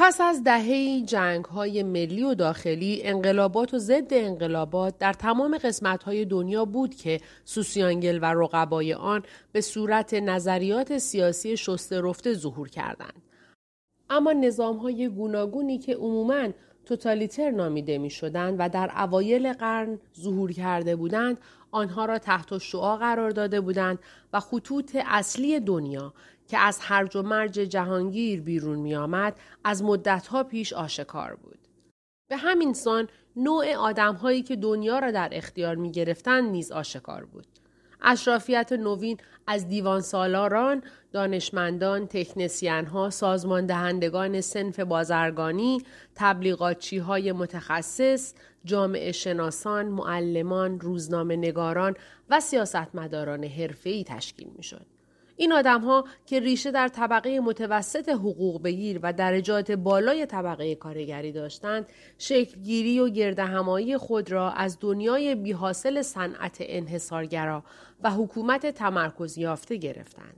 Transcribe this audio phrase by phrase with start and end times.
[0.00, 6.02] پس از دهه جنگ های ملی و داخلی انقلابات و ضد انقلابات در تمام قسمت
[6.02, 9.22] های دنیا بود که سوسیانگل و رقبای آن
[9.52, 13.22] به صورت نظریات سیاسی شسته رفته ظهور کردند.
[14.10, 16.48] اما نظام های گوناگونی که عموماً
[16.88, 21.38] توتالیتر نامیده می شدند و در اوایل قرن ظهور کرده بودند
[21.70, 23.98] آنها را تحت شعا قرار داده بودند
[24.32, 26.12] و خطوط اصلی دنیا
[26.48, 31.58] که از هرج و مرج جهانگیر بیرون می آمد از مدتها پیش آشکار بود.
[32.28, 37.24] به همین سان نوع آدم هایی که دنیا را در اختیار می گرفتن نیز آشکار
[37.24, 37.46] بود.
[38.02, 39.16] اشرافیت نوین
[39.46, 45.82] از دیوان سالاران، دانشمندان، تکنسین ها، سازمان دهندگان سنف بازرگانی،
[46.14, 51.96] تبلیغاتچی های متخصص، جامعه شناسان، معلمان، روزنامه نگاران
[52.30, 54.86] و سیاستمداران حرفه‌ای تشکیل می شد.
[55.40, 61.32] این آدم ها که ریشه در طبقه متوسط حقوق بگیر و درجات بالای طبقه کارگری
[61.32, 61.86] داشتند،
[62.18, 67.64] شکلگیری و گردهمایی خود را از دنیای بیحاصل صنعت انحصارگرا
[68.02, 70.36] و حکومت تمرکز یافته گرفتند.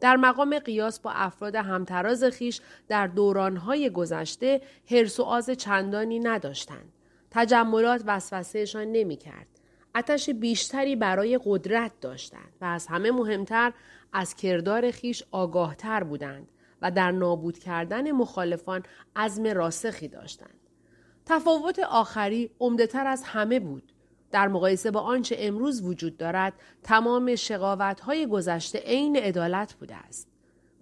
[0.00, 6.92] در مقام قیاس با افراد همتراز خیش در دورانهای گذشته حرس و آز چندانی نداشتند.
[7.30, 9.46] تجملات وسوسهشان نمی‌کرد.
[9.94, 13.72] اتش بیشتری برای قدرت داشتند و از همه مهمتر
[14.12, 16.48] از کردار خیش آگاهتر بودند
[16.82, 18.82] و در نابود کردن مخالفان
[19.16, 20.58] عزم راسخی داشتند.
[21.26, 23.92] تفاوت آخری عمدهتر از همه بود.
[24.30, 30.28] در مقایسه با آنچه امروز وجود دارد تمام شقاوت های گذشته عین عدالت بوده است.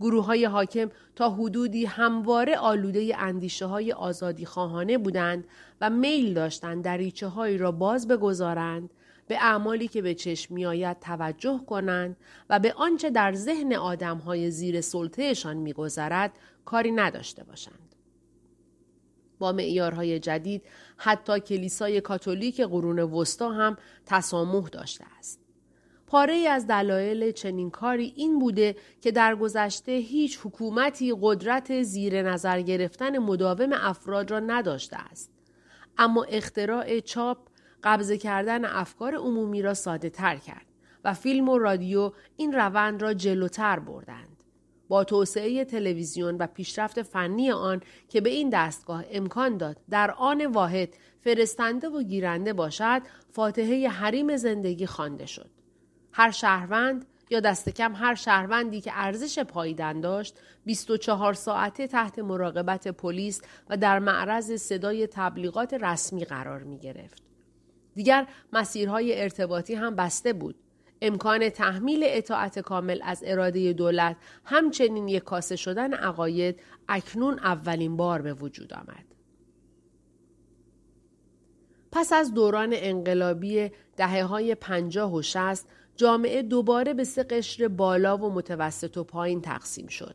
[0.01, 5.45] گروه های حاکم تا حدودی همواره آلوده اندیشه های آزادی خواهانه بودند
[5.81, 8.91] و میل داشتند دریچه هایی را باز بگذارند
[9.31, 12.17] به اعمالی که به چشم میآید توجه کنند
[12.51, 17.95] و به آنچه در ذهن آدمهای زیر سلطهشان میگذرد کاری نداشته باشند.
[19.39, 20.63] با معیارهای جدید
[20.97, 25.41] حتی کلیسای کاتولیک قرون وسطا هم تسامح داشته است.
[26.07, 32.61] پاره از دلایل چنین کاری این بوده که در گذشته هیچ حکومتی قدرت زیر نظر
[32.61, 35.31] گرفتن مداوم افراد را نداشته است.
[35.99, 37.50] اما اختراع چاپ
[37.85, 40.67] قبضه کردن افکار عمومی را ساده تر کرد
[41.05, 44.37] و فیلم و رادیو این روند را جلوتر بردند.
[44.89, 50.47] با توسعه تلویزیون و پیشرفت فنی آن که به این دستگاه امکان داد در آن
[50.47, 53.03] واحد فرستنده و گیرنده باشد
[53.33, 55.51] فاتحه حریم زندگی خوانده شد
[56.13, 62.89] هر شهروند یا دست کم هر شهروندی که ارزش پاییدن داشت 24 ساعته تحت مراقبت
[62.89, 67.30] پلیس و در معرض صدای تبلیغات رسمی قرار می گرفت.
[67.95, 70.55] دیگر مسیرهای ارتباطی هم بسته بود.
[71.03, 78.23] امکان تحمیل اطاعت کامل از اراده دولت همچنین یک کاسه شدن عقاید اکنون اولین بار
[78.23, 79.05] به وجود آمد.
[81.93, 88.17] پس از دوران انقلابی دهه های پنجاه و شست جامعه دوباره به سه قشر بالا
[88.19, 90.15] و متوسط و پایین تقسیم شد.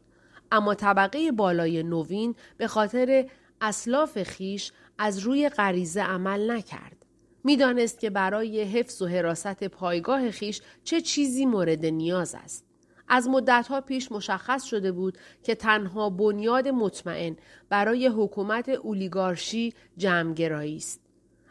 [0.52, 3.30] اما طبقه بالای نوین به خاطر
[3.62, 7.05] اسلاف خیش از روی غریزه عمل نکرد.
[7.46, 12.66] می‌دانست که برای حفظ و حراست پایگاه خیش چه چیزی مورد نیاز است.
[13.08, 17.38] از مدتها پیش مشخص شده بود که تنها بنیاد مطمئن
[17.70, 21.02] برای حکومت اولیگارشی جمعگرایی است.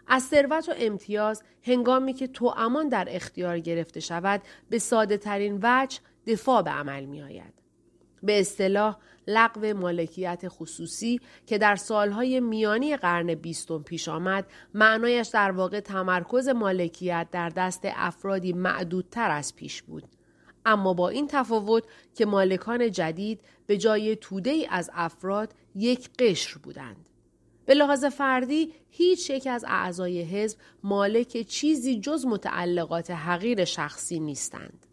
[0.07, 5.61] از ثروت و امتیاز هنگامی که تو امان در اختیار گرفته شود به ساده ترین
[5.63, 7.64] وجه دفاع به عمل می آید.
[8.25, 8.97] به اصطلاح
[9.27, 16.49] لغو مالکیت خصوصی که در سالهای میانی قرن بیستم پیش آمد معنایش در واقع تمرکز
[16.49, 20.05] مالکیت در دست افرادی معدودتر از پیش بود.
[20.67, 26.59] اما با این تفاوت که مالکان جدید به جای توده ای از افراد یک قشر
[26.59, 27.09] بودند.
[27.67, 34.87] به لحاظ فردی هیچ یک از اعضای حزب مالک چیزی جز متعلقات حقیر شخصی نیستند.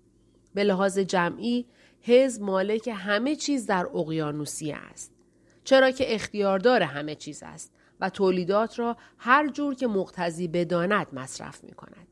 [0.53, 1.65] به لحاظ جمعی
[2.01, 5.11] حزب مالک همه چیز در اقیانوسیه است.
[5.63, 11.63] چرا که اختیاردار همه چیز است و تولیدات را هر جور که مقتضی بداند مصرف
[11.63, 12.07] می کند.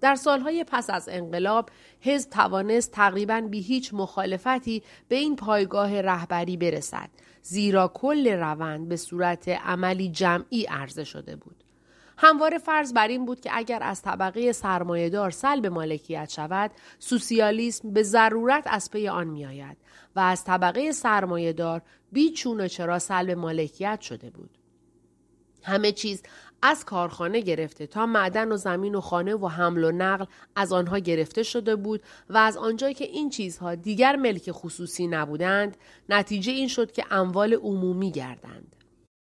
[0.00, 6.56] در سالهای پس از انقلاب حزب توانست تقریبا بی هیچ مخالفتی به این پایگاه رهبری
[6.56, 7.08] برسد
[7.42, 11.63] زیرا کل روند به صورت عملی جمعی عرضه شده بود.
[12.16, 18.02] همواره فرض بر این بود که اگر از طبقه سرمایهدار سلب مالکیت شود سوسیالیسم به
[18.02, 19.76] ضرورت از پی آن میآید
[20.16, 21.82] و از طبقه سرمایهدار
[22.12, 24.58] بیچون و چرا سلب مالکیت شده بود
[25.62, 26.22] همه چیز
[26.62, 30.24] از کارخانه گرفته تا معدن و زمین و خانه و حمل و نقل
[30.56, 35.76] از آنها گرفته شده بود و از آنجایی که این چیزها دیگر ملک خصوصی نبودند
[36.08, 38.76] نتیجه این شد که اموال عمومی گردند.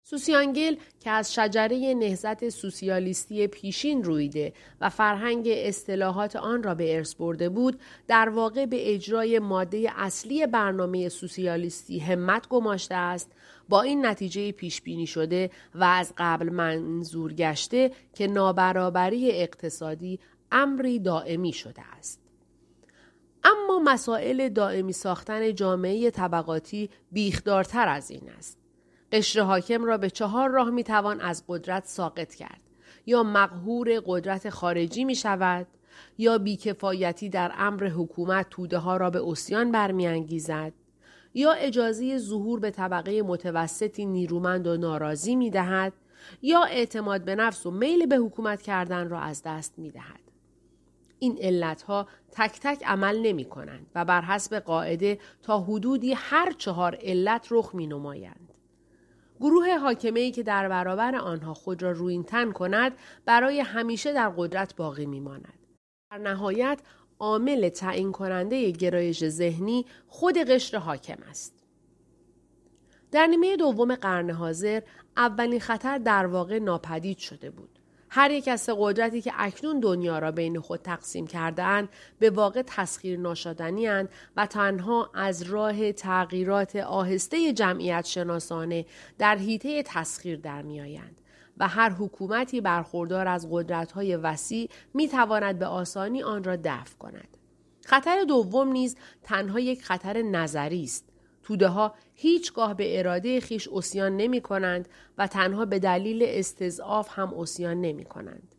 [0.08, 7.14] سوسیانگل که از شجره نهزت سوسیالیستی پیشین رویده و فرهنگ اصطلاحات آن را به ارث
[7.14, 13.32] برده بود در واقع به اجرای ماده اصلی برنامه سوسیالیستی همت گماشته است.
[13.69, 20.19] با این نتیجه پیش بینی شده و از قبل منظور گشته که نابرابری اقتصادی
[20.52, 22.20] امری دائمی شده است.
[23.44, 28.66] اما مسائل دائمی ساختن جامعه طبقاتی بیخدارتر از این است.
[29.12, 32.61] قشر حاکم را به چهار راه می توان از قدرت ساقط کرد
[33.06, 35.67] یا مقهور قدرت خارجی می شود
[36.19, 40.73] یا بیکفایتی در امر حکومت توده ها را به اسیان برمیانگیزد
[41.35, 45.93] یا اجازه ظهور به طبقه متوسطی نیرومند و ناراضی می دهد
[46.43, 50.20] یا اعتماد به نفس و میل به حکومت کردن را از دست می دهد.
[51.19, 56.99] این علتها تک تک عمل نمی کنند و بر حسب قاعده تا حدودی هر چهار
[57.02, 58.52] علت رخ می نمایند.
[59.41, 62.93] گروه حاکمه ای که در برابر آنها خود را روین تن کند
[63.25, 65.59] برای همیشه در قدرت باقی می ماند.
[66.11, 66.81] در نهایت
[67.19, 71.65] عامل تعیین کننده گرایش ذهنی خود قشر حاکم است.
[73.11, 74.83] در نیمه دوم قرن حاضر
[75.17, 77.75] اولین خطر در واقع ناپدید شده بود.
[78.17, 83.19] هر یک از قدرتی که اکنون دنیا را بین خود تقسیم کردهاند به واقع تسخیر
[83.19, 83.89] ناشدنی
[84.37, 88.87] و تنها از راه تغییرات آهسته جمعیت شناسانه
[89.19, 91.21] در حیطه تسخیر در میآیند.
[91.59, 97.37] و هر حکومتی برخوردار از قدرت‌های وسیع می‌تواند به آسانی آن را دفع کند.
[97.85, 101.06] خطر دوم نیز تنها یک خطر نظری است.
[101.47, 104.89] توده ها هیچگاه به اراده خیش اسیان نمی کنند
[105.19, 108.55] و تنها به دلیل استضعاف هم اسیان نمی کنند.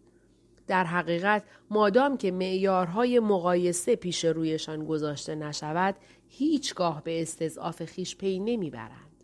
[0.67, 5.95] در حقیقت مادام که معیارهای مقایسه پیش رویشان گذاشته نشود
[6.27, 9.23] هیچگاه به استضعاف خویش پی نمی‌برند.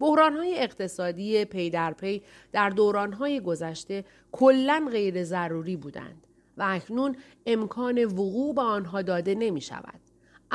[0.00, 2.22] بحرانهای اقتصادی پی در پی
[2.52, 6.26] در دورانهای گذشته کلا غیر ضروری بودند
[6.56, 7.16] و اکنون
[7.46, 10.00] امکان وقوع به آنها داده نمی شود.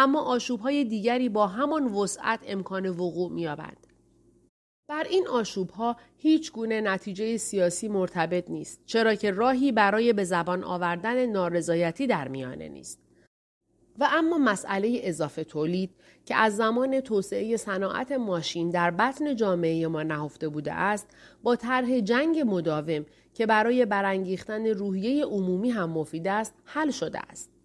[0.02, 3.88] اما آشوبهای دیگری با همان وسعت امکان وقوع می یابند.
[4.88, 10.64] بر این آشوبها هیچ گونه نتیجه سیاسی مرتبط نیست چرا که راهی برای به زبان
[10.64, 13.00] آوردن نارضایتی در میانه نیست.
[14.00, 20.04] و اما مسئله اضافه تولید که از زمان توسعه صناعت ماشین در بطن جامعه ما
[20.04, 21.08] نهفته بوده است
[21.44, 27.59] با طرح جنگ مداوم که برای برانگیختن روحیه عمومی هم مفید است حل شده است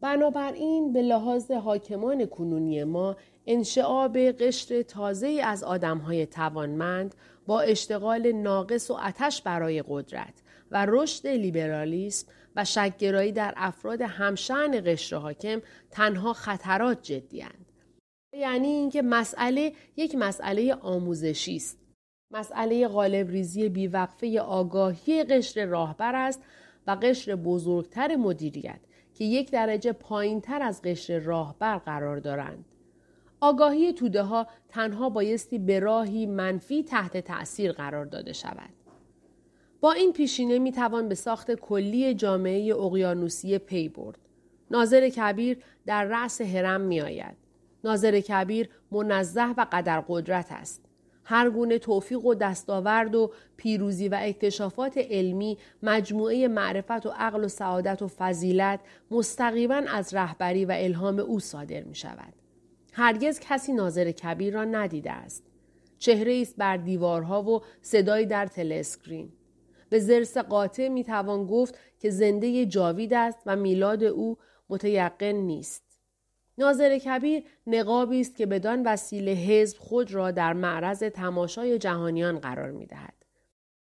[0.00, 3.16] بنابراین به لحاظ حاکمان کنونی ما
[3.46, 7.14] انشعاب قشر تازه از آدمهای توانمند
[7.46, 14.70] با اشتغال ناقص و اتش برای قدرت و رشد لیبرالیسم و شکگرایی در افراد همشن
[14.84, 17.66] قشر حاکم تنها خطرات جدیاند.
[18.32, 21.78] یعنی اینکه مسئله یک مسئله آموزشی است.
[22.30, 26.42] مسئله غالب ریزی بیوقفه آگاهی قشر راهبر است
[26.86, 28.80] و قشر بزرگتر مدیریت
[29.18, 32.64] که یک درجه پایین تر از قشر راهبر قرار دارند.
[33.40, 38.70] آگاهی توده ها تنها بایستی به راهی منفی تحت تأثیر قرار داده شود.
[39.80, 44.18] با این پیشینه می توان به ساخت کلی جامعه اقیانوسی پی برد.
[44.70, 47.36] ناظر کبیر در رأس هرم می آید.
[47.84, 50.87] ناظر کبیر منزه و قدر قدرت است.
[51.30, 57.48] هر گونه توفیق و دستاورد و پیروزی و اکتشافات علمی مجموعه معرفت و عقل و
[57.48, 58.80] سعادت و فضیلت
[59.10, 62.32] مستقیما از رهبری و الهام او صادر می شود.
[62.92, 65.42] هرگز کسی ناظر کبیر را ندیده است.
[65.98, 69.32] چهره است بر دیوارها و صدایی در تلسکرین.
[69.90, 74.36] به زرس قاطع می توان گفت که زنده جاوید است و میلاد او
[74.70, 75.87] متیقن نیست.
[76.58, 82.70] ناظر کبیر نقابی است که بدان وسیله حزب خود را در معرض تماشای جهانیان قرار
[82.70, 83.14] می دهد.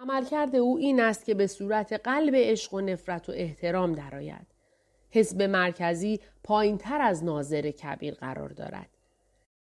[0.01, 4.47] عملکرد او این است که به صورت قلب عشق و نفرت و احترام درآید.
[5.11, 8.89] حزب مرکزی پایین تر از ناظر کبیر قرار دارد.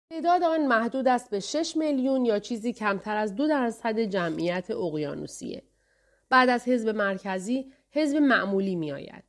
[0.10, 5.64] تعداد آن محدود است به 6 میلیون یا چیزی کمتر از دو درصد جمعیت اقیانوسیه.
[6.30, 9.24] بعد از حزب مرکزی حزب معمولی می آید.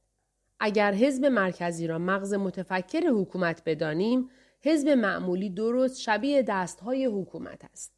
[0.60, 4.30] اگر حزب مرکزی را مغز متفکر حکومت بدانیم
[4.62, 7.92] حزب معمولی درست شبیه دستهای حکومت است.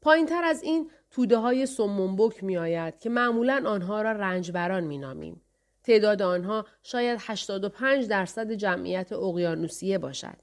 [0.00, 4.98] پایین تر از این توده های سمونبک می آید که معمولا آنها را رنجبران می
[4.98, 5.40] نامیم.
[5.84, 10.36] تعداد آنها شاید 85 درصد جمعیت اقیانوسیه باشد.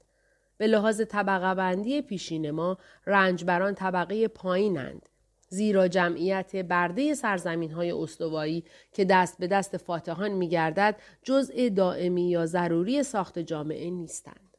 [0.56, 5.08] به لحاظ طبقه بندی پیشین ما رنجبران طبقه پایینند.
[5.54, 12.30] زیرا جمعیت برده سرزمین های استوایی که دست به دست فاتحان می گردد جزء دائمی
[12.30, 14.56] یا ضروری ساخت جامعه نیستند.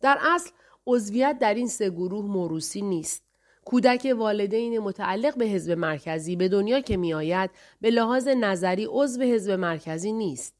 [0.00, 0.50] در اصل
[0.86, 3.22] عضویت در این سه گروه موروسی نیست.
[3.64, 7.50] کودک والدین متعلق به حزب مرکزی به دنیا که می آید
[7.80, 10.54] به لحاظ نظری عضو حزب مرکزی نیست.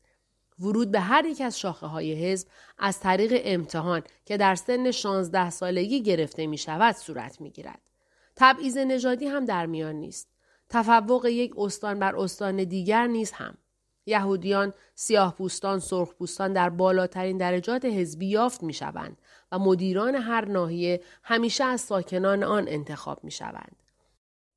[0.61, 5.51] ورود به هر یک از شاخه های حزب از طریق امتحان که در سن 16
[5.51, 7.92] سالگی گرفته می شود صورت می گیرد.
[8.37, 10.29] تبعیض نژادی هم در میان نیست.
[10.69, 13.59] تفوق یک استان بر استان دیگر نیز هم.
[14.07, 19.19] یهودیان، سیاه پوستان، سرخ پوستان در بالاترین درجات حزبی یافت می شوند
[19.53, 23.77] و مدیران هر ناحیه همیشه از ساکنان آن انتخاب می شوند.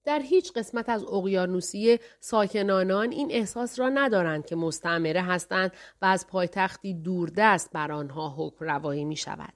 [0.04, 6.06] در هیچ قسمت از اقیانوسیه ساکنان آن این احساس را ندارند که مستعمره هستند و
[6.06, 9.54] از پایتختی دوردست بر آنها حکم روایی می شود.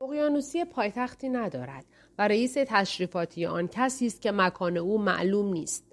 [0.00, 1.84] اقیانوسیه پایتختی ندارد
[2.18, 5.86] و رئیس تشریفاتی آن کسی است که مکان او معلوم نیست.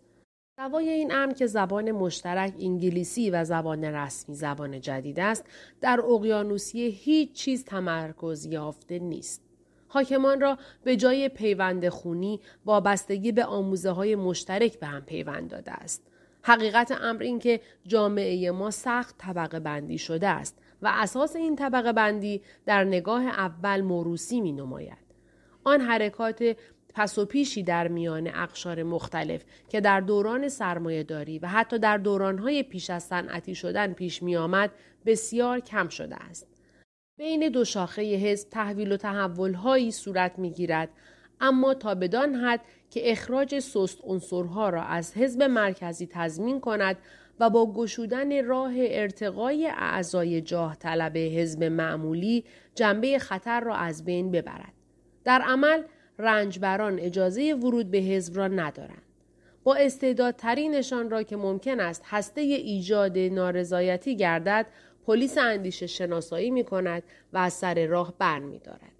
[0.60, 5.46] سوای این امر که زبان مشترک انگلیسی و زبان رسمی زبان جدید است
[5.82, 9.42] در اقیانوسیه هیچ چیز تمرکز یافته نیست
[9.88, 15.72] حاکمان را به جای پیوند خونی وابستگی به آموزه های مشترک به هم پیوند داده
[15.72, 16.08] است
[16.42, 21.94] حقیقت امر این که جامعه ما سخت طبقه بندی شده است و اساس این طبقه
[21.94, 25.03] بندی در نگاه اول موروسی می نماید.
[25.64, 26.56] آن حرکات
[26.96, 31.98] پس و پیشی در میان اقشار مختلف که در دوران سرمایه داری و حتی در
[31.98, 34.72] دورانهای پیش از صنعتی شدن پیش می آمد
[35.06, 36.48] بسیار کم شده است.
[37.18, 40.90] بین دو شاخه حزب تحویل و تحول هایی صورت می گیرد
[41.42, 46.98] اما تا بدان حد که اخراج سست عنصرها را از حزب مرکزی تضمین کند
[47.40, 52.44] و با گشودن راه ارتقای اعضای جاه طلب حزب معمولی
[52.76, 54.83] جنبه خطر را از بین ببرد.
[55.24, 55.84] در عمل
[56.20, 59.02] رنجبران اجازه ورود به حزب را ندارند.
[59.64, 64.66] با استعدادترینشان را که ممکن است هسته ایجاد نارضایتی گردد
[65.06, 67.04] پلیس اندیشه شناسایی می کند
[67.34, 68.92] و از سر راه بر می دارد.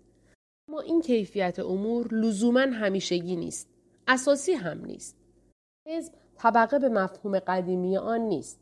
[0.70, 3.70] اما این کیفیت امور لزوما همیشگی نیست.
[4.08, 5.18] اساسی هم نیست.
[5.88, 8.60] حزب طبقه به مفهوم قدیمی آن نیست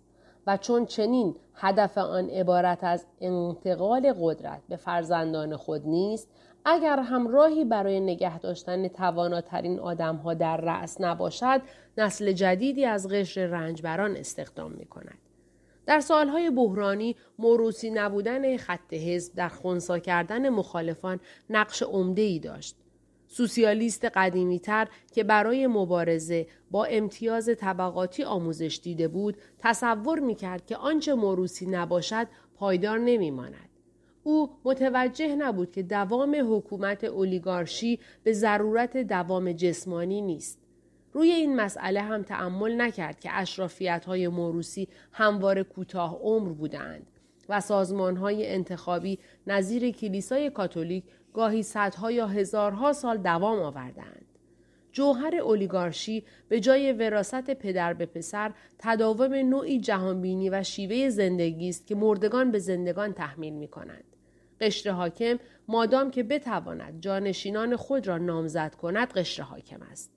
[0.48, 6.30] و چون چنین هدف آن عبارت از انتقال قدرت به فرزندان خود نیست
[6.66, 11.62] اگر هم راهی برای نگه داشتن تواناترین آدمها در رأس نباشد
[11.98, 15.18] نسل جدیدی از قشر رنجبران استخدام می کند.
[15.86, 22.76] در سالهای بحرانی موروسی نبودن خط حزب در خونسا کردن مخالفان نقش عمده ای داشت.
[23.28, 30.66] سوسیالیست قدیمی تر که برای مبارزه با امتیاز طبقاتی آموزش دیده بود تصور می کرد
[30.66, 33.71] که آنچه موروسی نباشد پایدار نمی ماند.
[34.24, 40.60] او متوجه نبود که دوام حکومت اولیگارشی به ضرورت دوام جسمانی نیست.
[41.14, 47.08] روی این مسئله هم تأمل نکرد که اشرافیت های موروسی هموار کوتاه عمر بودند
[47.50, 54.26] و سازمان های انتخابی نظیر کلیسای کاتولیک گاهی صدها یا هزارها سال دوام آوردند.
[54.92, 61.88] جوهر اولیگارشی به جای وراست پدر به پسر تداوم نوعی جهانبینی و شیوه زندگی است
[61.88, 64.11] که مردگان به زندگان تحمیل می کنند.
[64.62, 70.12] قشر حاکم مادام که بتواند جانشینان خود را نامزد کند قشر حاکم است.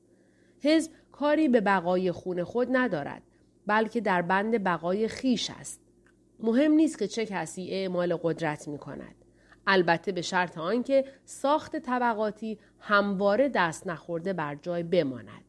[0.61, 3.23] حزب کاری به بقای خون خود ندارد
[3.67, 5.81] بلکه در بند بقای خیش است.
[6.41, 9.15] مهم نیست که چه کسی اعمال قدرت می کند.
[9.67, 15.45] البته به شرط آنکه ساخت طبقاتی همواره دست نخورده بر جای بماند.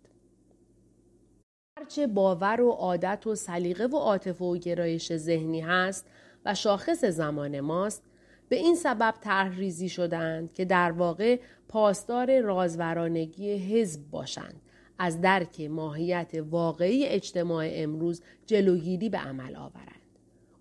[1.79, 6.05] هرچه باور و عادت و سلیقه و عاطفه و گرایش ذهنی هست
[6.45, 8.03] و شاخص زمان ماست
[8.49, 14.61] به این سبب طرح شدند که در واقع پاسدار رازورانگی حزب باشند
[14.99, 20.01] از درک ماهیت واقعی اجتماع امروز جلوگیری به عمل آورند.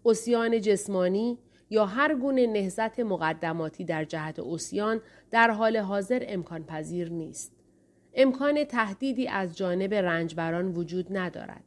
[0.04, 1.38] اسیان جسمانی
[1.70, 5.00] یا هر گونه نهزت مقدماتی در جهت اوسیان
[5.30, 7.52] در حال حاضر امکان پذیر نیست.
[8.14, 11.64] امکان تهدیدی از جانب رنجبران وجود ندارد.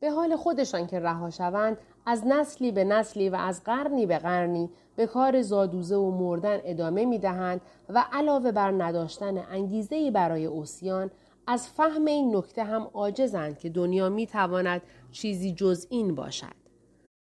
[0.00, 1.78] به حال خودشان که رها شوند
[2.10, 7.04] از نسلی به نسلی و از قرنی به قرنی به کار زادوزه و مردن ادامه
[7.04, 11.10] می دهند و علاوه بر نداشتن انگیزه برای اوسیان
[11.46, 16.54] از فهم این نکته هم عاجزند که دنیا می تواند چیزی جز این باشد.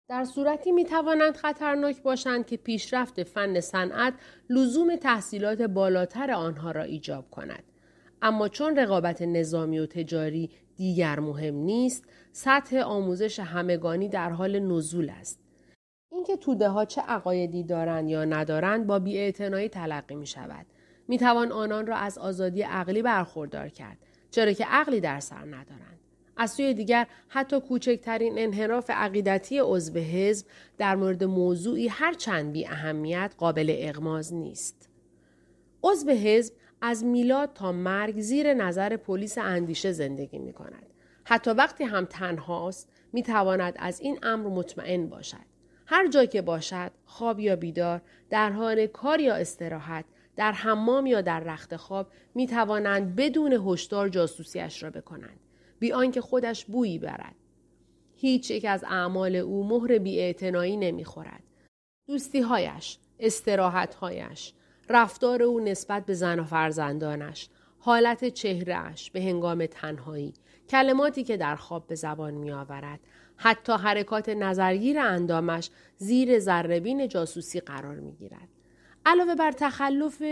[0.08, 4.14] در صورتی می توانند خطرناک باشند که پیشرفت فن صنعت
[4.50, 7.62] لزوم تحصیلات بالاتر آنها را ایجاب کند.
[8.22, 15.10] اما چون رقابت نظامی و تجاری دیگر مهم نیست، سطح آموزش همگانی در حال نزول
[15.10, 15.40] است.
[16.12, 20.66] اینکه توده ها چه عقایدی دارند یا ندارند با بیاعتنایی تلقی می شود.
[21.08, 23.98] می توان آنان را از آزادی عقلی برخوردار کرد.
[24.30, 26.00] چرا که عقلی در سر ندارند.
[26.36, 30.46] از سوی دیگر حتی کوچکترین انحراف عقیدتی عضو حزب
[30.78, 34.88] در مورد موضوعی هر چند بی اهمیت قابل اغماز نیست.
[35.82, 36.54] عضو حزب
[36.86, 40.86] از میلاد تا مرگ زیر نظر پلیس اندیشه زندگی می کند.
[41.24, 45.46] حتی وقتی هم تنهاست می تواند از این امر مطمئن باشد.
[45.86, 50.04] هر جا که باشد خواب یا بیدار در حال کار یا استراحت
[50.36, 55.40] در حمام یا در رخت خواب می توانند بدون هشدار جاسوسیش را بکنند
[55.78, 57.34] بی آنکه خودش بویی برد
[58.14, 61.42] هیچ یک از اعمال او مهر بیاعتنایی نمی‌خورد
[62.06, 64.54] دوستیهایش استراحتهایش
[64.88, 67.48] رفتار او نسبت به زن و فرزندانش
[67.78, 70.34] حالت چهرهش به هنگام تنهایی
[70.68, 73.00] کلماتی که در خواب به زبان می آورد
[73.36, 78.48] حتی حرکات نظرگیر اندامش زیر ذربین جاسوسی قرار می گیرد.
[79.06, 80.22] علاوه بر تخلف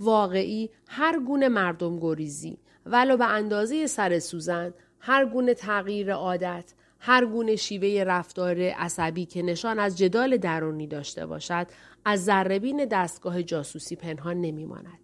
[0.00, 7.26] واقعی هر گونه مردم گریزی ولو به اندازه سر سوزن هر گونه تغییر عادت هر
[7.26, 11.66] گونه شیوه رفتار عصبی که نشان از جدال درونی داشته باشد
[12.04, 14.98] از ذربین دستگاه جاسوسی پنهان نمیماند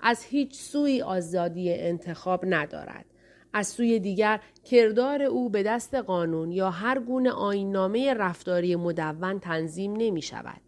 [0.00, 3.04] از هیچ سوی آزادی انتخاب ندارد
[3.52, 9.92] از سوی دیگر کردار او به دست قانون یا هر گونه آینامه رفتاری مدون تنظیم
[9.92, 10.60] نمی شود.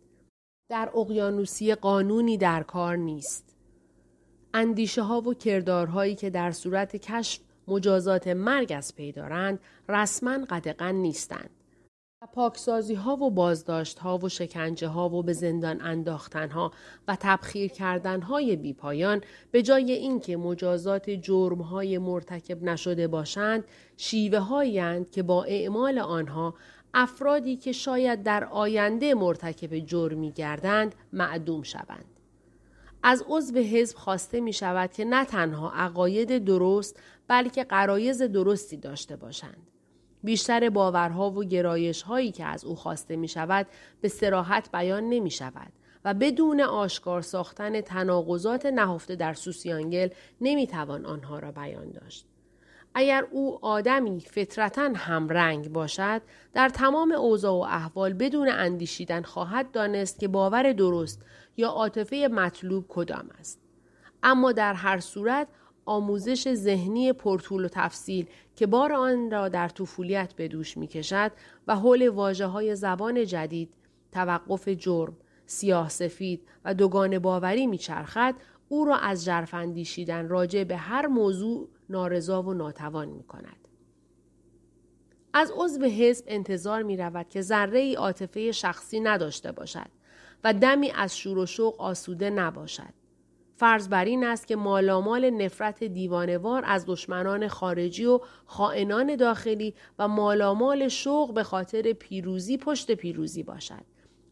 [0.68, 3.56] در اقیانوسی قانونی در کار نیست.
[4.54, 10.94] اندیشه ها و کردارهایی که در صورت کشف مجازات مرگ از پی دارند رسما قدقن
[10.94, 11.50] نیستند.
[12.22, 16.72] و پاکسازی ها و بازداشت ها و شکنجه ها و به زندان انداختن ها
[17.08, 19.20] و تبخیر کردن های بیپایان
[19.50, 23.64] به جای اینکه مجازات جرم های مرتکب نشده باشند
[23.96, 26.54] شیوه هایی که با اعمال آنها
[26.94, 32.17] افرادی که شاید در آینده مرتکب جرمی گردند معدوم شوند.
[33.02, 39.16] از عضو حزب خواسته می شود که نه تنها عقاید درست بلکه قرایز درستی داشته
[39.16, 39.66] باشند.
[40.24, 43.66] بیشتر باورها و گرایش هایی که از او خواسته می شود
[44.00, 45.72] به سراحت بیان نمی شود
[46.04, 50.08] و بدون آشکار ساختن تناقضات نهفته در سوسیانگل
[50.40, 52.26] نمی توان آنها را بیان داشت.
[52.94, 60.20] اگر او آدمی فطرتا همرنگ باشد در تمام اوضاع و احوال بدون اندیشیدن خواهد دانست
[60.20, 61.22] که باور درست
[61.58, 63.60] یا عاطفه مطلوب کدام است
[64.22, 65.48] اما در هر صورت
[65.84, 71.32] آموزش ذهنی پرطول و تفصیل که بار آن را در طفولیت به دوش می کشد
[71.66, 73.70] و حول واجه های زبان جدید،
[74.12, 75.16] توقف جرم،
[75.46, 78.34] سیاه سفید و دوگان باوری می چرخد،
[78.68, 83.68] او را از جرفندیشیدن راجع به هر موضوع نارضا و ناتوان می کند.
[85.32, 89.97] از عضو حزب انتظار می رود که ذره ای عاطفه شخصی نداشته باشد
[90.44, 92.98] و دمی از شور و شوق آسوده نباشد.
[93.58, 100.08] فرض بر این است که مالامال نفرت دیوانوار از دشمنان خارجی و خائنان داخلی و
[100.08, 103.84] مالامال شوق به خاطر پیروزی پشت پیروزی باشد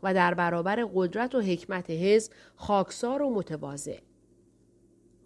[0.03, 3.99] و در برابر قدرت و حکمت حزب خاکسار و متواضع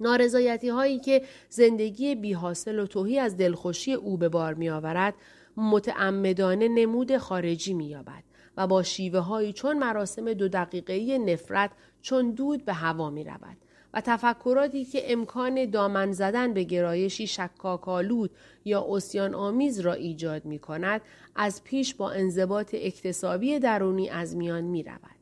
[0.01, 5.15] نارضایتی هایی که زندگی بیحاصل و توهی از دلخوشی او به بار می آورد
[5.57, 8.30] متعمدانه نمود خارجی می یابد
[8.67, 11.71] با شیوه هایی چون مراسم دو دقیقه نفرت
[12.03, 13.57] چون دود به هوا می رود
[13.95, 18.31] و تفکراتی که امکان دامن زدن به گرایشی شکاکالود
[18.65, 21.01] یا اسیان آمیز را ایجاد می کند
[21.37, 25.21] از پیش با انضباط اکتسابی درونی از میان می رود.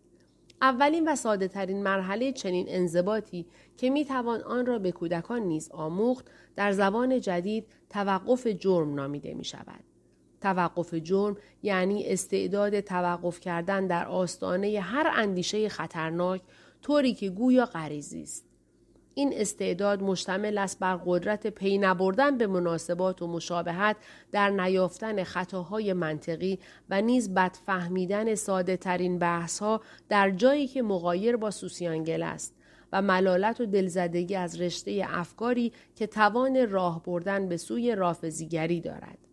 [0.62, 3.46] اولین و ساده ترین مرحله چنین انضباطی
[3.76, 9.34] که می توان آن را به کودکان نیز آموخت در زبان جدید توقف جرم نامیده
[9.34, 9.87] می شود.
[10.40, 16.42] توقف جرم یعنی استعداد توقف کردن در آستانه هر اندیشه خطرناک
[16.82, 18.44] طوری که گویا غریزی است.
[19.14, 23.96] این استعداد مشتمل است بر قدرت پی نبردن به مناسبات و مشابهت
[24.32, 26.58] در نیافتن خطاهای منطقی
[26.90, 32.54] و نیز بد فهمیدن ساده ترین بحث ها در جایی که مغایر با سوسیانگل است
[32.92, 39.27] و ملالت و دلزدگی از رشته افکاری که توان راه بردن به سوی رافزیگری دارد.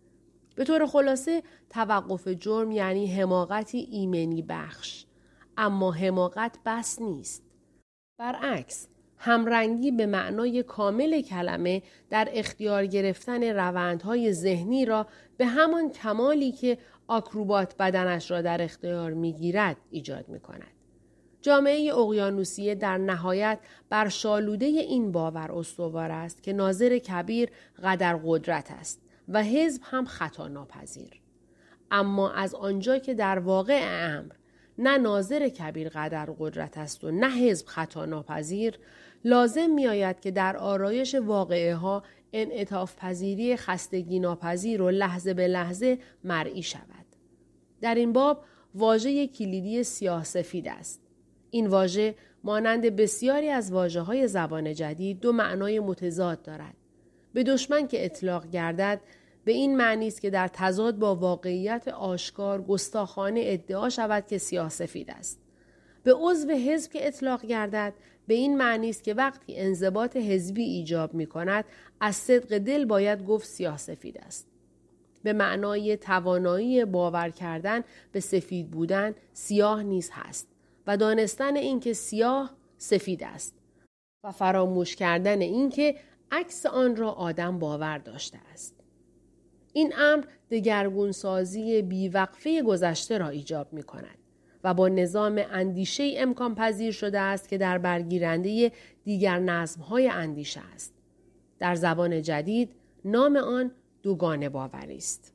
[0.56, 5.04] به طور خلاصه توقف جرم یعنی حماقتی ایمنی بخش
[5.56, 7.42] اما حماقت بس نیست.
[8.18, 8.88] برعکس
[9.18, 16.78] همرنگی به معنای کامل کلمه در اختیار گرفتن روندهای ذهنی را به همان کمالی که
[17.06, 20.72] آکروبات بدنش را در اختیار می‌گیرد ایجاد می کند.
[21.42, 27.50] جامعه اقیانوسیه در نهایت بر شالوده این باور استوار است که ناظر کبیر
[27.82, 31.20] قدر قدرت است و حزب هم خطا ناپذیر.
[31.90, 34.32] اما از آنجا که در واقع امر
[34.78, 38.78] نه ناظر کبیر قدر قدرت است و نه حزب خطا ناپذیر
[39.24, 45.48] لازم می آید که در آرایش واقعه ها انعطاف پذیری خستگی ناپذیر و لحظه به
[45.48, 47.06] لحظه مرئی شود.
[47.80, 51.00] در این باب واژه کلیدی سیاه سفید است.
[51.50, 56.74] این واژه مانند بسیاری از واجه های زبان جدید دو معنای متضاد دارد.
[57.36, 59.00] به دشمن که اطلاق گردد
[59.44, 64.68] به این معنی است که در تضاد با واقعیت آشکار گستاخانه ادعا شود که سیاه
[64.68, 65.40] سفید است.
[66.02, 67.94] به عضو حزب که اطلاق گردد
[68.26, 71.64] به این معنی است که وقتی انضباط حزبی ایجاب می کند
[72.00, 74.46] از صدق دل باید گفت سیاه سفید است.
[75.22, 80.48] به معنای توانایی باور کردن به سفید بودن سیاه نیز هست
[80.86, 83.54] و دانستن اینکه سیاه سفید است
[84.24, 85.94] و فراموش کردن اینکه
[86.30, 88.74] عکس آن را آدم باور داشته است.
[89.72, 94.18] این امر دگرگونسازی بیوقفه گذشته را ایجاب می کند
[94.64, 98.72] و با نظام اندیشه امکان پذیر شده است که در برگیرنده
[99.04, 100.94] دیگر نظم های اندیشه است.
[101.58, 102.72] در زبان جدید
[103.04, 103.70] نام آن
[104.02, 105.32] دوگانه باوری است.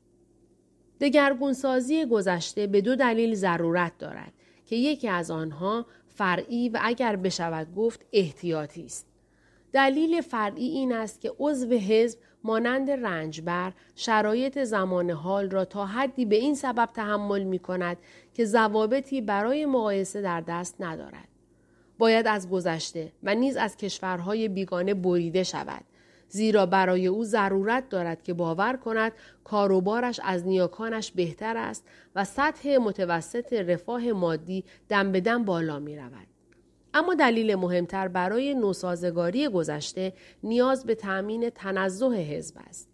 [1.00, 4.32] دگرگونسازی گذشته به دو دلیل ضرورت دارد
[4.66, 9.11] که یکی از آنها فرعی و اگر بشود گفت احتیاطی است.
[9.72, 16.24] دلیل فرعی این است که عضو حزب مانند رنجبر شرایط زمان حال را تا حدی
[16.24, 17.96] به این سبب تحمل می کند
[18.34, 21.28] که ضوابطی برای مقایسه در دست ندارد.
[21.98, 25.84] باید از گذشته و نیز از کشورهای بیگانه بریده شود.
[26.28, 29.12] زیرا برای او ضرورت دارد که باور کند
[29.44, 35.96] کاروبارش از نیاکانش بهتر است و سطح متوسط رفاه مادی دم به دم بالا می
[35.96, 36.31] رود.
[36.94, 42.88] اما دلیل مهمتر برای نوسازگاری گذشته نیاز به تأمین تنزه حزب است.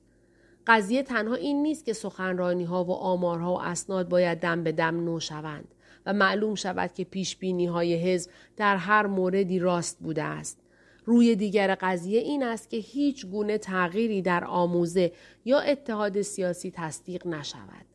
[0.66, 5.04] قضیه تنها این نیست که سخنرانی ها و آمارها و اسناد باید دم به دم
[5.04, 5.74] نو شوند
[6.06, 10.58] و معلوم شود که پیش بینی های حزب در هر موردی راست بوده است.
[11.04, 15.12] روی دیگر قضیه این است که هیچ گونه تغییری در آموزه
[15.44, 17.86] یا اتحاد سیاسی تصدیق نشود.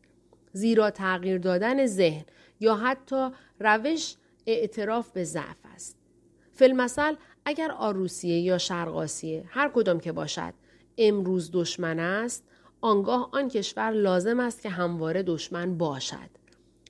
[0.52, 2.24] زیرا تغییر دادن ذهن
[2.60, 3.28] یا حتی
[3.60, 4.14] روش
[4.46, 5.96] اعتراف به ضعف است.
[6.52, 10.54] فیلمسل اگر آروسیه یا شرقاسیه هر کدام که باشد
[10.98, 12.44] امروز دشمن است
[12.80, 16.30] آنگاه آن کشور لازم است که همواره دشمن باشد.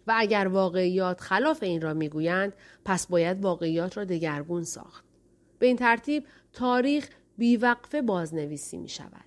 [0.07, 2.53] و اگر واقعیات خلاف این را می‌گویند
[2.85, 5.05] پس باید واقعیات را دگرگون ساخت.
[5.59, 9.24] به این ترتیب تاریخ بیوقفه بازنویسی می شود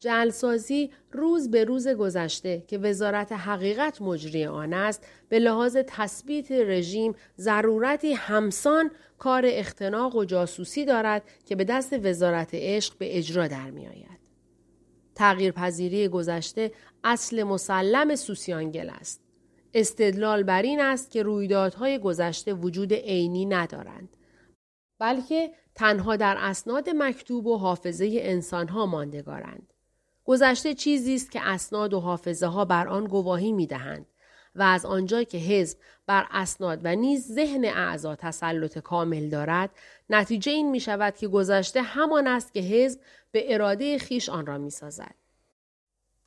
[0.00, 7.14] جلسازی روز به روز گذشته که وزارت حقیقت مجری آن است به لحاظ تثبیت رژیم
[7.38, 13.70] ضرورتی همسان کار اختناق و جاسوسی دارد که به دست وزارت عشق به اجرا در
[13.70, 14.20] می آید.
[15.14, 16.72] تغییر پذیری گذشته
[17.04, 19.20] اصل مسلم سوسیانگل است.
[19.74, 24.16] استدلال بر این است که رویدادهای گذشته وجود عینی ندارند.
[24.98, 29.69] بلکه تنها در اسناد مکتوب و حافظه انسانها ماندگارند.
[30.30, 34.06] گذشته چیزی است که اسناد و حافظه ها بر آن گواهی می دهند
[34.54, 39.70] و از آنجا که حزب بر اسناد و نیز ذهن اعضا تسلط کامل دارد
[40.10, 43.00] نتیجه این می شود که گذشته همان است که حزب
[43.32, 45.14] به اراده خیش آن را می سازد.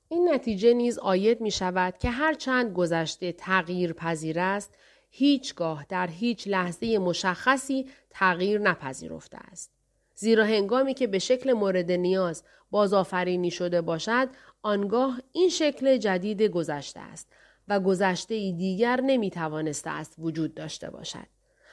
[0.08, 4.74] این نتیجه نیز آید می شود که هرچند گذشته تغییر پذیر است
[5.10, 9.73] هیچگاه در هیچ لحظه مشخصی تغییر نپذیرفته است.
[10.16, 14.30] زیرا هنگامی که به شکل مورد نیاز بازآفرینی شده باشد
[14.62, 17.34] آنگاه این شکل جدید گذشته است
[17.68, 21.28] و گذشته ای دیگر نمی توانسته است وجود داشته باشد.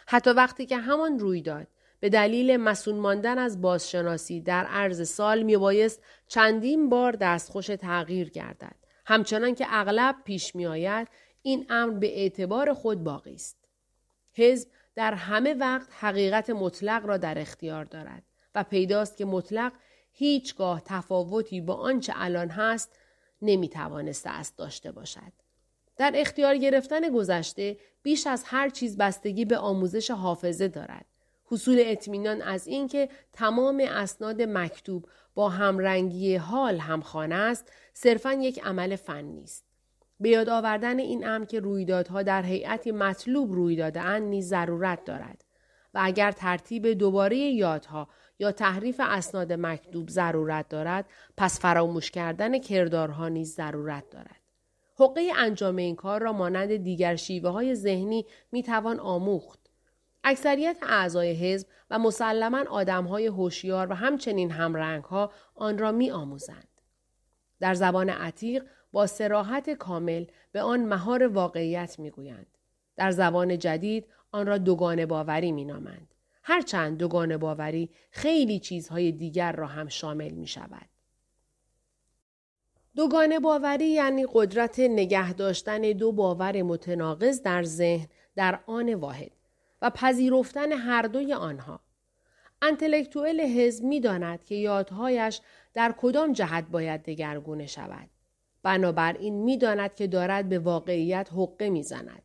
[0.07, 1.67] حتی وقتی که همان رویداد
[2.01, 8.31] به دلیل مسون ماندن از بازشناسی در عرض سال می بایست چندین بار دستخوش تغییر
[8.31, 8.77] گردد.
[9.07, 11.09] همچنان که اغلب پیش می آید
[11.43, 13.57] این امر به اعتبار خود باقی است.
[14.33, 18.23] حزب در همه وقت حقیقت مطلق را در اختیار دارد
[18.55, 19.73] و پیداست که مطلق
[20.13, 22.99] هیچگاه تفاوتی با آنچه الان هست
[23.43, 25.33] نمی توانسته است داشته باشد.
[25.97, 31.07] در اختیار گرفتن گذشته بیش از هر چیز بستگی به آموزش حافظه دارد.
[31.45, 38.97] حصول اطمینان از اینکه تمام اسناد مکتوب با همرنگی حال همخانه است صرفا یک عمل
[38.97, 39.65] فنی است.
[40.21, 45.45] به یاد آوردن این امر که رویدادها در هیئتی مطلوب روی دادهاند نیز ضرورت دارد
[45.95, 48.09] و اگر ترتیب دوباره یادها
[48.41, 51.05] یا تحریف اسناد مکتوب ضرورت دارد
[51.37, 54.41] پس فراموش کردن کردارها نیز ضرورت دارد
[54.99, 59.61] حقه انجام این کار را مانند دیگر شیوه های ذهنی می توان آموخت
[60.25, 66.11] اکثریت اعضای حزب و مسلما آدم های هوشیار و همچنین همرنگ ها آن را می
[66.11, 66.69] آموزند.
[67.61, 72.47] در زبان عتیق با سراحت کامل به آن مهار واقعیت می گویند.
[72.97, 76.10] در زبان جدید آن را دوگانه باوری می نامند.
[76.43, 80.89] هرچند دوگانه باوری خیلی چیزهای دیگر را هم شامل می شود.
[82.97, 89.33] دوگانه باوری یعنی قدرت نگه داشتن دو باور متناقض در ذهن در آن واحد
[89.83, 91.81] و پذیرفتن هر دوی آنها.
[92.63, 95.41] انتلکتوئل حزب می داند که یادهایش
[95.75, 98.11] در کدام جهت باید دگرگونه شود.
[98.63, 102.23] بنابراین می داند که دارد به واقعیت حقه می زند.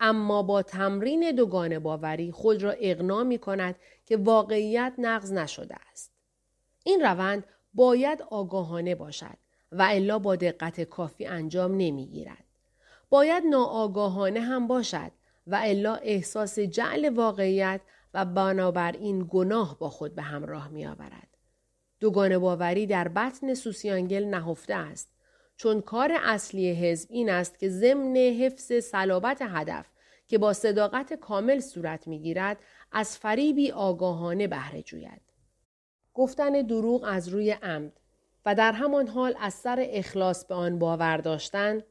[0.00, 6.12] اما با تمرین دوگانه باوری خود را اقنا می کند که واقعیت نقض نشده است.
[6.84, 9.36] این روند باید آگاهانه باشد
[9.72, 12.44] و الا با دقت کافی انجام نمی گیرد.
[13.10, 15.12] باید ناآگاهانه هم باشد
[15.46, 17.80] و الا احساس جعل واقعیت
[18.14, 21.28] و بنابراین گناه با خود به همراه می آورد.
[22.00, 25.15] دوگانه باوری در بطن سوسیانگل نهفته است
[25.56, 29.86] چون کار اصلی حزب این است که ضمن حفظ صلابت هدف
[30.26, 32.58] که با صداقت کامل صورت می‌گیرد
[32.92, 35.20] از فریبی آگاهانه بهره جوید.
[36.14, 37.92] گفتن دروغ از روی عمد
[38.46, 41.82] و در همان حال از سر اخلاص به آن باور داشتن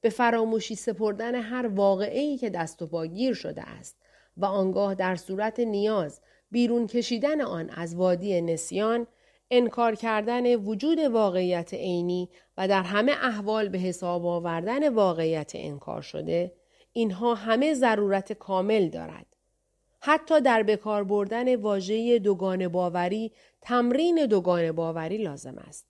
[0.00, 3.96] به فراموشی سپردن هر واقعی که دست و پاگیر شده است
[4.36, 9.06] و آنگاه در صورت نیاز بیرون کشیدن آن از وادی نسیان
[9.50, 12.28] انکار کردن وجود واقعیت عینی
[12.58, 16.52] و در همه احوال به حساب آوردن واقعیت انکار شده
[16.92, 19.26] اینها همه ضرورت کامل دارد.
[20.00, 25.86] حتی در بکار بردن واژه دوگان باوری تمرین دوگان باوری لازم است.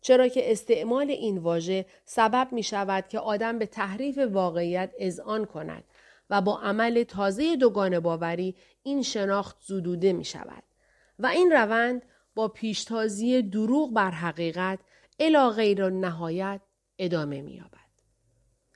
[0.00, 5.84] چرا که استعمال این واژه سبب می شود که آدم به تحریف واقعیت اذعان کند
[6.30, 10.62] و با عمل تازه دوگان باوری این شناخت زدوده می شود.
[11.18, 12.02] و این روند
[12.38, 14.78] با پیشتازی دروغ بر حقیقت
[15.18, 16.60] الا غیر نهایت
[16.98, 17.88] ادامه می‌یابد.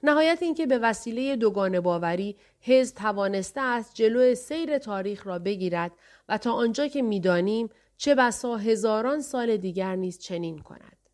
[0.03, 5.93] نهایت اینکه به وسیله دوگانه باوری حزب توانسته است جلو سیر تاریخ را بگیرد
[6.29, 11.09] و تا آنجا که می‌دانیم چه بسا هزاران سال دیگر نیز چنین کند.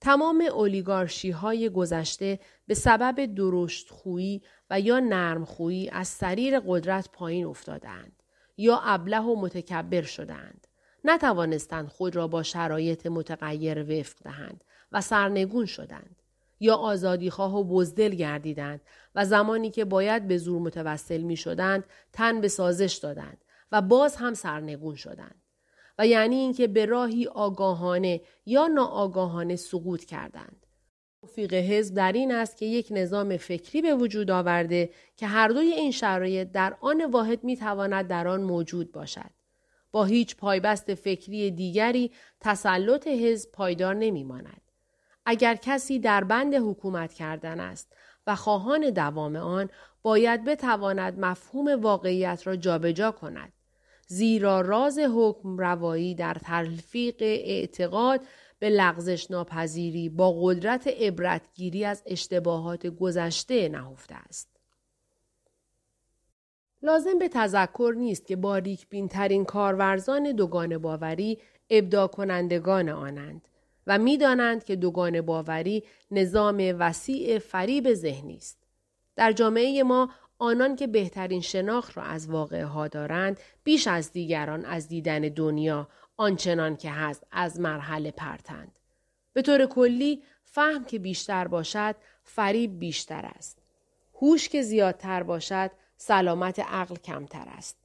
[0.00, 7.08] تمام اولیگارشی های گذشته به سبب درشت خویی و یا نرم خویی از سریر قدرت
[7.12, 8.22] پایین افتادند
[8.56, 10.65] یا ابله و متکبر شدند.
[11.08, 16.16] نتوانستند خود را با شرایط متغیر وفق دهند و سرنگون شدند
[16.60, 18.80] یا آزادیخواه و بزدل گردیدند
[19.14, 24.16] و زمانی که باید به زور متوسل می شدند تن به سازش دادند و باز
[24.16, 25.42] هم سرنگون شدند
[25.98, 30.66] و یعنی اینکه به راهی آگاهانه یا ناآگاهانه سقوط کردند.
[31.20, 35.72] توفیق حزب در این است که یک نظام فکری به وجود آورده که هر دوی
[35.72, 39.35] این شرایط در آن واحد می تواند در آن موجود باشد.
[39.96, 44.60] با هیچ پایبست فکری دیگری تسلط حزب پایدار نمیماند.
[45.26, 47.92] اگر کسی در بند حکومت کردن است
[48.26, 49.68] و خواهان دوام آن
[50.02, 53.52] باید بتواند مفهوم واقعیت را جابجا کند.
[54.06, 58.20] زیرا راز حکم روایی در تلفیق اعتقاد
[58.58, 64.55] به لغزش ناپذیری با قدرت عبرتگیری از اشتباهات گذشته نهفته است.
[66.82, 71.38] لازم به تذکر نیست که باریک بین ترین کارورزان دوگان باوری
[71.70, 73.48] ابدا کنندگان آنند
[73.86, 78.58] و می‌دانند که دوگان باوری نظام وسیع فریب ذهنی است.
[79.16, 84.64] در جامعه ما آنان که بهترین شناخت را از واقع ها دارند بیش از دیگران
[84.64, 88.78] از دیدن دنیا آنچنان که هست از مرحله پرتند.
[89.32, 93.58] به طور کلی فهم که بیشتر باشد فریب بیشتر است.
[94.14, 97.76] هوش که زیادتر باشد سلامت عقل کمتر است.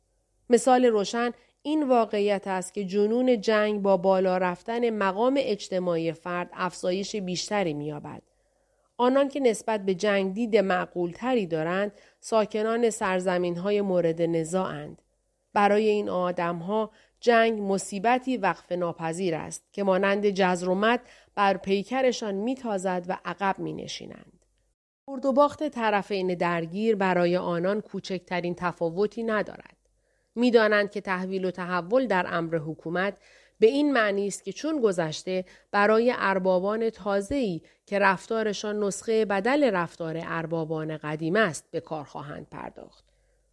[0.49, 7.15] مثال روشن این واقعیت است که جنون جنگ با بالا رفتن مقام اجتماعی فرد افزایش
[7.15, 8.21] بیشتری می‌یابد.
[8.97, 15.01] آنان که نسبت به جنگ دید معقولتری دارند ساکنان سرزمین های مورد نزاعند.
[15.53, 20.99] برای این آدمها جنگ مصیبتی وقف ناپذیر است که مانند جزرومت
[21.35, 24.40] بر پیکرشان میتازد و عقب می نشینند.
[25.11, 29.77] برد و باخت طرفین درگیر برای آنان کوچکترین تفاوتی ندارد.
[30.35, 33.17] می‌دانند که تحویل و تحول در امر حکومت
[33.59, 40.21] به این معنی است که چون گذشته برای اربابان تازه‌ای که رفتارشان نسخه بدل رفتار
[40.23, 43.05] اربابان قدیم است به کار خواهند پرداخت.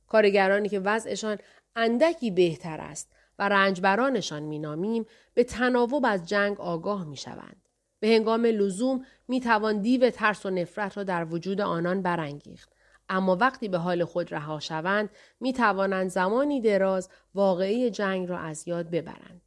[0.07, 1.39] کارگرانی که وضعشان
[1.77, 7.68] اندکی بهتر است و رنجبرانشان مینامیم به تناوب از جنگ آگاه می‌شوند.
[8.01, 12.73] به هنگام لزوم می توان دیو ترس و نفرت را در وجود آنان برانگیخت.
[13.09, 18.69] اما وقتی به حال خود رها شوند می توانند زمانی دراز واقعی جنگ را از
[18.69, 19.43] یاد ببرند.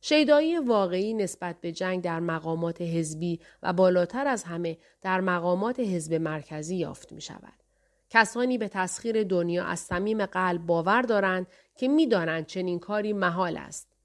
[0.00, 6.14] شیدایی واقعی نسبت به جنگ در مقامات حزبی و بالاتر از همه در مقامات حزب
[6.14, 7.62] مرکزی یافت می شود.
[8.10, 13.95] کسانی به تسخیر دنیا از صمیم قلب باور دارند که می‌دانند چنین کاری محال است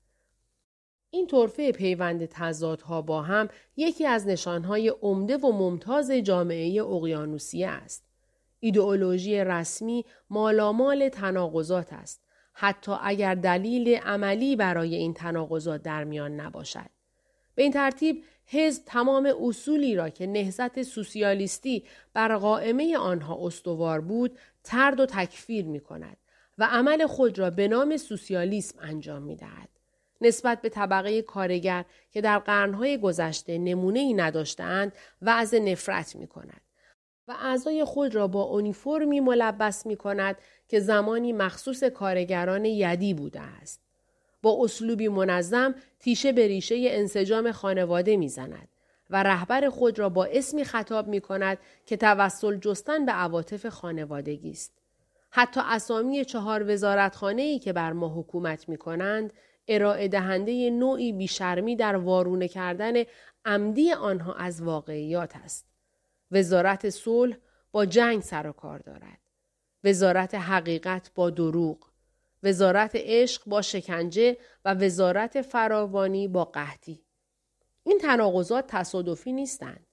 [1.13, 8.03] این طرفه پیوند تضادها با هم یکی از نشانهای عمده و ممتاز جامعه اقیانوسیه است.
[8.59, 12.21] ایدئولوژی رسمی مالامال تناقضات است
[12.53, 16.89] حتی اگر دلیل عملی برای این تناقضات در میان نباشد.
[17.55, 24.37] به این ترتیب حزب تمام اصولی را که نهزت سوسیالیستی بر قائمه آنها استوار بود
[24.63, 26.17] ترد و تکفیر می کند
[26.57, 29.80] و عمل خود را به نام سوسیالیسم انجام می دهد.
[30.21, 36.61] نسبت به طبقه کارگر که در قرنهای گذشته نمونه ای نداشتند وضع نفرت می کند
[37.27, 40.35] و اعضای خود را با اونیفرمی ملبس می کند
[40.67, 43.81] که زمانی مخصوص کارگران یدی بوده است.
[44.41, 48.67] با اسلوبی منظم تیشه به ریشه انسجام خانواده می‌زند
[49.09, 54.51] و رهبر خود را با اسمی خطاب می کند که توسل جستن به عواطف خانوادگی
[54.51, 54.73] است.
[55.29, 59.33] حتی اسامی چهار وزارتخانه ای که بر ما حکومت می کنند
[59.75, 63.03] ارائه دهنده نوعی بیشرمی در وارونه کردن
[63.45, 65.65] عمدی آنها از واقعیات است.
[66.31, 67.37] وزارت صلح
[67.71, 69.19] با جنگ سر و کار دارد.
[69.83, 71.77] وزارت حقیقت با دروغ.
[72.43, 77.03] وزارت عشق با شکنجه و وزارت فراوانی با قحطی.
[77.83, 79.87] این تناقضات تصادفی نیستند.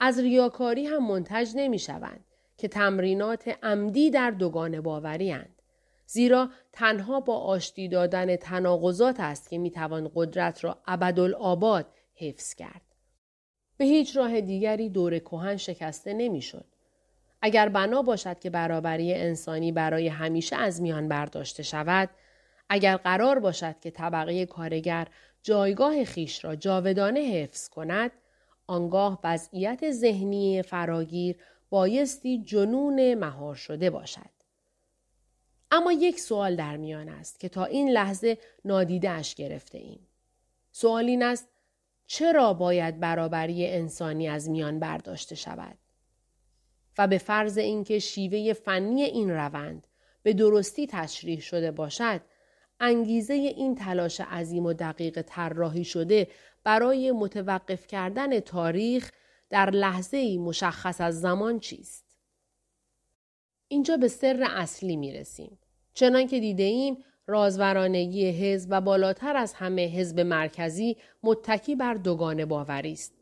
[0.00, 2.24] از ریاکاری هم منتج نمی شوند
[2.56, 5.61] که تمرینات عمدی در دوگانه باوری هند.
[6.06, 12.82] زیرا تنها با آشتی دادن تناقضات است که می توان قدرت را ابدالآباد حفظ کرد.
[13.76, 16.64] به هیچ راه دیگری دور کهن شکسته نمی‌شد.
[17.42, 22.10] اگر بنا باشد که برابری انسانی برای همیشه از میان برداشته شود،
[22.68, 25.08] اگر قرار باشد که طبقه کارگر
[25.42, 28.10] جایگاه خیش را جاودانه حفظ کند،
[28.66, 31.36] آنگاه وضعیت ذهنی فراگیر
[31.70, 34.41] بایستی جنون مهار شده باشد.
[35.74, 40.06] اما یک سوال در میان است که تا این لحظه نادیدهش گرفته ایم.
[40.72, 41.48] سوال این است
[42.06, 45.78] چرا باید برابری انسانی از میان برداشته شود؟
[46.98, 49.86] و به فرض اینکه شیوه فنی این روند
[50.22, 52.20] به درستی تشریح شده باشد
[52.80, 56.28] انگیزه این تلاش عظیم و دقیق طراحی شده
[56.64, 59.10] برای متوقف کردن تاریخ
[59.50, 62.04] در لحظه ای مشخص از زمان چیست؟
[63.68, 65.58] اینجا به سر اصلی می رسیم.
[65.94, 72.46] چنان که دیده ایم رازورانگی حزب و بالاتر از همه حزب مرکزی متکی بر دوگانه
[72.46, 73.14] باوری است.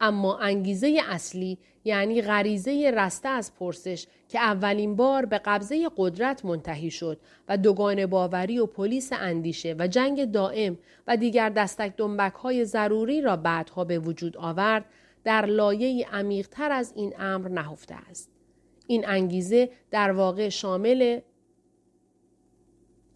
[0.00, 6.90] اما انگیزه اصلی یعنی غریزه رسته از پرسش که اولین بار به قبضه قدرت منتهی
[6.90, 12.64] شد و دوگانه باوری و پلیس اندیشه و جنگ دائم و دیگر دستک دنبک های
[12.64, 14.84] ضروری را بعدها به وجود آورد
[15.24, 18.30] در لایه عمیقتر از این امر نهفته است.
[18.86, 21.20] این انگیزه در واقع شامل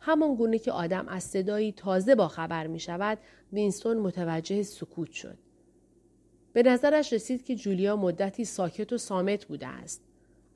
[0.04, 3.18] همان گونه که آدم از صدایی تازه با خبر می شود
[3.52, 5.38] وینستون متوجه سکوت شد.
[6.52, 10.02] به نظرش رسید که جولیا مدتی ساکت و سامت بوده است.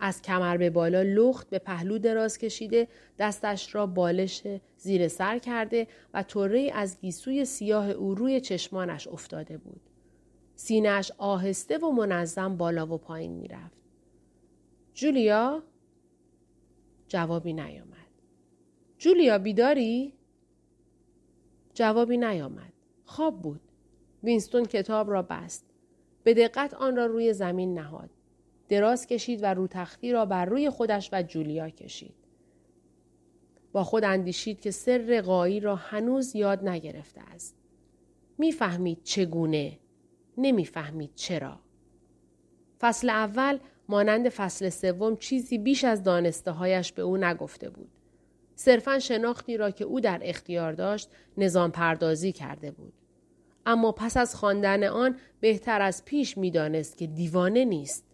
[0.00, 4.42] از کمر به بالا لخت به پهلو دراز کشیده دستش را بالش
[4.76, 9.80] زیر سر کرده و طره از گیسوی سیاه او روی چشمانش افتاده بود.
[10.54, 13.82] سینهش آهسته و منظم بالا و پایین می‌رفت.
[14.94, 15.62] جولیا؟
[17.08, 18.05] جوابی نیامد.
[18.98, 20.12] جولیا بیداری؟
[21.74, 22.72] جوابی نیامد.
[23.04, 23.60] خواب بود.
[24.22, 25.66] وینستون کتاب را بست.
[26.24, 28.10] به دقت آن را روی زمین نهاد.
[28.68, 32.14] دراز کشید و رو تختی را بر روی خودش و جولیا کشید.
[33.72, 37.56] با خود اندیشید که سر قایی را هنوز یاد نگرفته است.
[38.38, 39.78] می‌فهمید چگونه،
[40.38, 41.58] نمی‌فهمید چرا.
[42.80, 47.90] فصل اول مانند فصل سوم چیزی بیش از دانسته هایش به او نگفته بود.
[48.56, 52.92] صرفا شناختی را که او در اختیار داشت نظام پردازی کرده بود.
[53.66, 58.04] اما پس از خواندن آن بهتر از پیش می‌دانست که دیوانه نیست.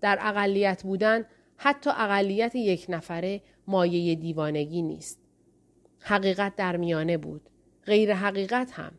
[0.00, 1.24] در اقلیت بودن
[1.56, 5.20] حتی اقلیت یک نفره مایه دیوانگی نیست.
[6.00, 7.50] حقیقت در میانه بود.
[7.84, 8.92] غیر حقیقت هم.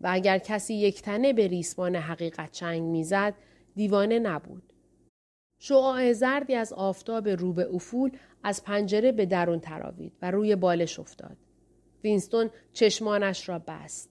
[0.00, 3.34] و اگر کسی یک تنه به ریسمان حقیقت چنگ می‌زد
[3.74, 4.72] دیوانه نبود.
[5.58, 8.10] شعاع زردی از آفتاب رو به افول
[8.46, 11.36] از پنجره به درون تراوید و روی بالش افتاد.
[12.04, 14.10] وینستون چشمانش را بست.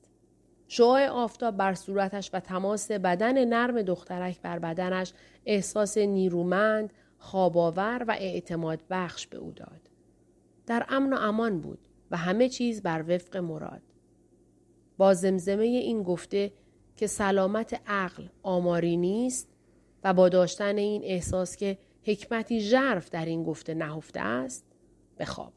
[0.67, 5.13] شعاع آفتاب بر صورتش و تماس بدن نرم دخترک بر بدنش
[5.45, 9.89] احساس نیرومند، خواباور و اعتماد بخش به او داد.
[10.65, 13.81] در امن و امان بود و همه چیز بر وفق مراد.
[14.97, 16.51] با زمزمه این گفته
[16.95, 19.49] که سلامت عقل آماری نیست
[20.03, 24.65] و با داشتن این احساس که حکمتی ژرف در این گفته نهفته است؟
[25.17, 25.53] به خواب